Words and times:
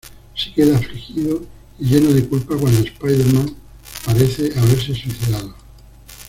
Se 0.35 0.51
queda 0.53 0.77
afligido 0.77 1.43
y 1.77 1.85
lleno 1.85 2.11
de 2.13 2.27
culpa 2.27 2.55
cuando 2.59 2.79
Spider-Man 2.79 3.53
parece 4.03 4.51
haberse 4.57 4.95
suicidado. 4.95 5.53